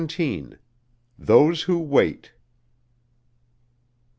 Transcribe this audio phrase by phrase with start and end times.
[1.19, 2.31] THOSE WHO WAIT.